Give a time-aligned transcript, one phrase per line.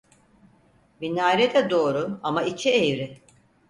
[1.01, 3.21] Minare de doğru, ama içi eğri.